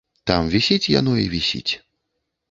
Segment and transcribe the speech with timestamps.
[0.29, 1.73] Там вісіць яно і вісіць.